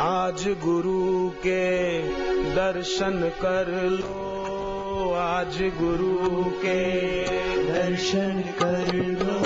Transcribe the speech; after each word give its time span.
आज 0.00 0.56
गुरु 0.64 1.30
के 1.30 1.98
दर्शन 2.54 3.32
कर 3.42 3.82
लो। 3.82 5.14
आज 5.14 5.72
गुरु 5.82 6.44
के 6.44 6.90
दर्शन 7.72 8.44
कर 8.62 8.94
लो। 8.94 9.44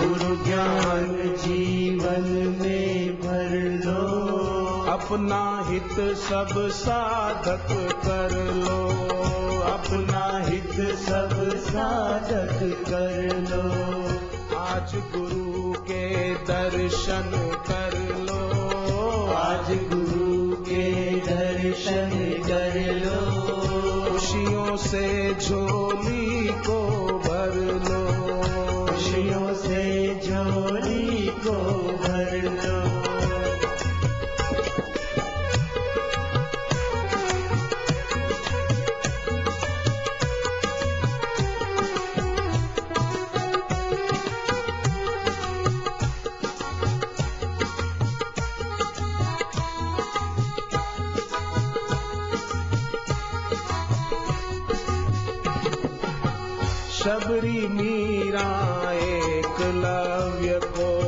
गुरु 0.02 0.44
ज्ञान 0.44 1.34
जीवन 1.38 2.56
में 2.60 2.91
अपना 5.12 5.64
हित 5.66 6.16
सब 6.18 6.70
साधक 6.70 7.66
कर 8.04 8.30
लो। 8.54 8.78
अपना 9.60 10.48
हित 10.48 10.98
सब 10.98 11.50
साधक 11.58 12.58
कर 12.88 13.36
लो। 13.36 13.64
आज 14.58 14.94
गुरु 14.94 15.72
के 15.72 16.34
दर्शन 16.34 17.30
कर 17.68 17.91
शबरी 57.02 57.60
मीरा 57.68 58.48
एकलव्य 59.04 60.60
को 60.76 61.01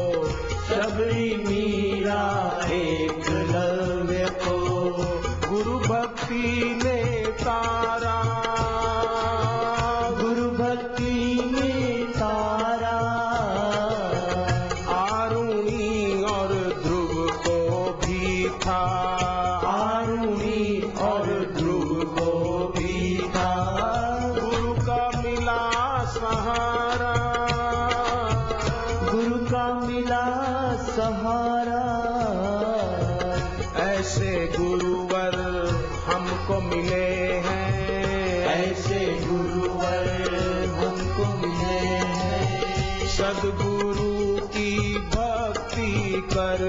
सदगुरु 43.15 44.47
की 44.47 44.71
भक्ति 45.15 45.91
कर 46.33 46.63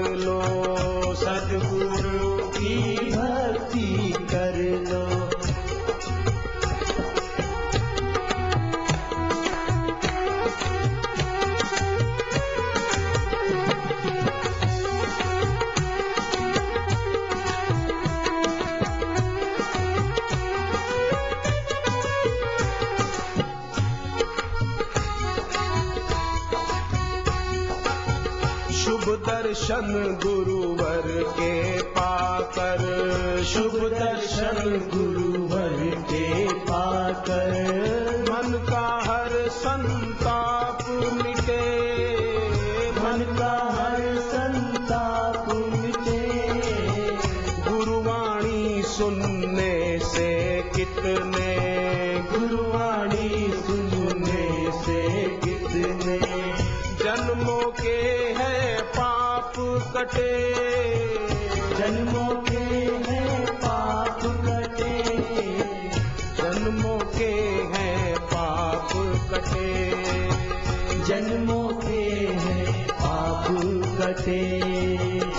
दर्शन 29.56 30.18
गुरुवर 30.26 31.02
के 31.22 31.82
पाकर। 31.82 32.78
शुभ 33.44 33.72
दर्शन 33.72 34.90
गुरुवर 34.94 35.94
के 36.00 36.52
पाकर। 36.52 37.50
मन 38.22 38.66
का 38.70 39.00
हर 39.04 39.48
संताप 39.48 40.78
मिटे। 40.88 41.90
मन 42.90 43.36
का 43.38 43.76
हर 43.80 44.16
संताप 44.18 45.54
मिटे। 45.54 46.44
गुरुवाणी 47.70 48.82
सुनने 48.82 49.98
से 49.98 50.62
कितने। 50.76 51.56
गुरुवाणी 52.38 53.52
सुनने 53.66 54.72
से 54.84 55.24
कितने। 55.44 56.18
जन्मों 57.04 57.70
के 57.70 58.15
कटे, 59.94 60.32
जन्मों 61.78 62.42
के 62.42 62.64
हैं 63.06 63.46
पाप 63.56 64.20
कटे, 64.46 64.94
जन्मों 66.36 66.98
के 67.18 67.30
हैं 67.74 68.18
पाप 68.32 68.90
कटे, 69.32 69.68
जन्मों 71.04 71.68
के 71.68 72.04
हैं 72.44 72.88
पाप 72.88 73.46
कटे। 74.00 75.35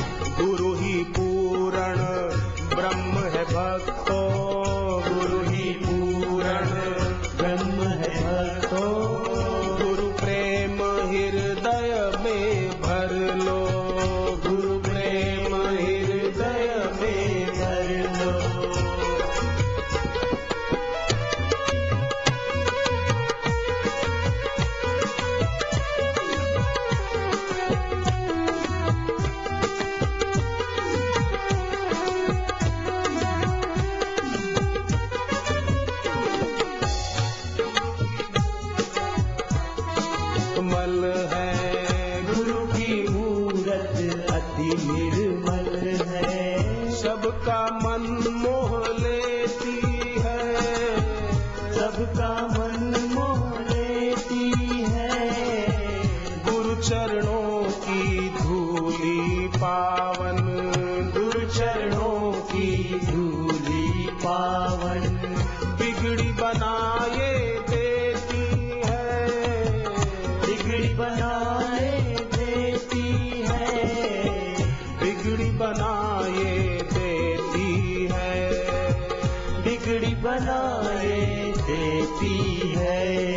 देती 82.07 82.73
है। 82.77 83.33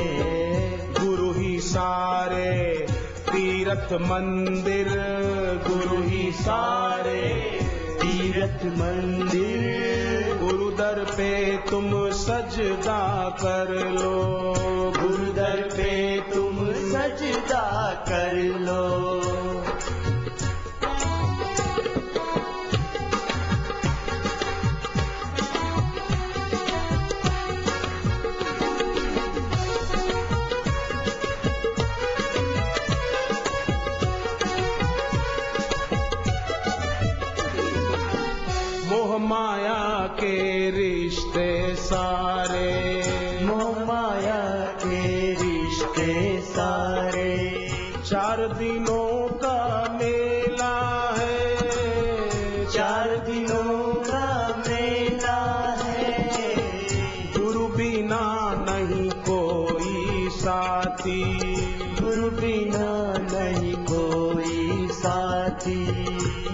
गुरु 1.04 1.32
ही 1.32 1.60
सारे 1.60 2.74
तीर्थ 3.32 3.92
मंदिर, 3.92 4.86
गुरु 5.68 6.02
ही 6.02 6.32
सारे 6.32 7.58
तीर्थ 8.02 8.66
मंदिर। 8.66 9.70
गुरुदर 10.42 11.04
पे 11.04 11.56
तुम 11.56 12.10
सजदा 12.10 13.30
कर 13.30 13.88
लो। 13.88 14.44
गुरुदर 15.00 15.68
पे 15.72 16.20
तुम 16.20 16.66
सजदा 16.72 17.92
कर 18.08 18.36
लो। 18.36 19.49
के 40.10 40.70
रिश्ते 40.70 41.74
सारे। 41.74 42.94
मोह 43.44 43.84
माया 43.84 44.64
के 44.64 45.32
रिश्ते 45.32 46.40
सारे। 46.40 47.68
चार 48.04 48.48
दिनों 48.58 49.28
का 49.28 49.88
मेला 50.02 51.14
है। 51.18 51.56
चार 52.66 53.16
दिनों 53.16 53.94
का 53.94 54.62
मेला 54.68 55.76
है। 55.78 56.30
गुरु 57.38 57.68
बिना 57.68 58.54
नहीं 58.68 59.10
कोई 59.10 60.28
साथी। 60.30 61.38
गुरु 62.00 62.30
बिना 62.30 63.12
नहीं 63.32 63.74
कोई 63.74 64.88
साथी। 64.88 65.86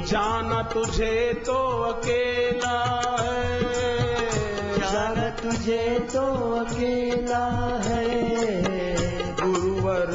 जाना 0.06 0.62
तुझे 0.62 1.42
तो 1.46 1.82
अकेला 1.82 3.10
है। 3.20 3.62
जाना 4.78 5.30
तुझे 5.30 5.98
तो 6.00 6.54
अकेला 6.60 7.80
है। 7.84 8.36
गुरुवर 9.34 10.06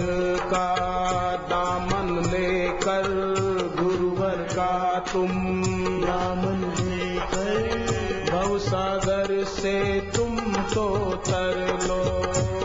का 0.41 0.75
दामन 1.35 2.29
लेकर 2.29 3.03
गुरुवर 3.81 4.47
का 4.51 4.99
तुम 5.13 5.29
दामन 6.01 6.73
लेकर। 6.79 7.81
भवसागर 8.31 9.43
से 9.43 10.01
तुम 10.01 10.39
तो 10.53 11.15
तर 11.15 11.79
लो। 11.83 12.21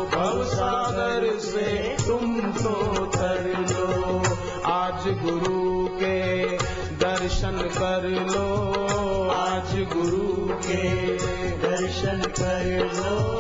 भवसागर 0.07 1.39
से 1.39 1.97
तुम 2.07 2.41
तो 2.41 2.96
लो 12.79 13.37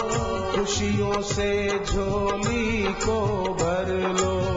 खुशियों 0.56 1.22
से 1.22 1.68
झोली 1.84 2.82
को 2.82 3.26
भर 3.54 3.88
लो। 4.20 4.56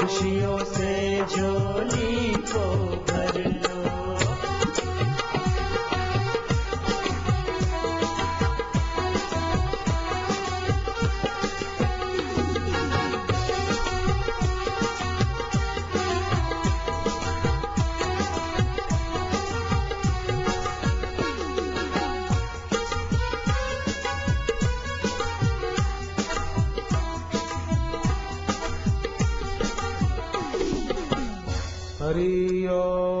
खुशियों 0.00 0.58
से 0.58 1.20
झोली 1.24 2.34
को 2.34 2.68
हरि 32.08 32.66
ओम 32.72 33.17